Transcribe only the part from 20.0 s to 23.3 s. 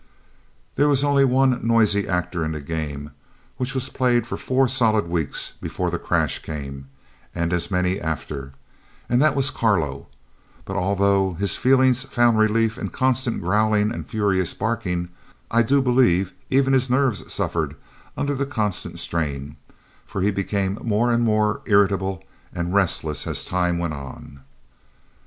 for he became more and more irritable and restless